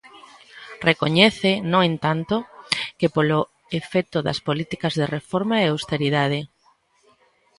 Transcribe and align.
Recoñece, 0.89 1.51
no 1.71 1.79
entanto, 1.91 2.35
que 2.99 3.07
polo 3.15 3.39
efecto 3.79 4.17
das 4.27 4.39
políticas 4.47 4.93
de 4.99 5.05
reforma 5.17 5.55
e 5.59 5.65
austeridade. 5.67 6.39